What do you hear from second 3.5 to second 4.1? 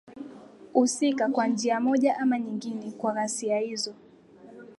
hizo